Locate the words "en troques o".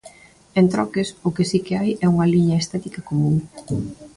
0.61-1.33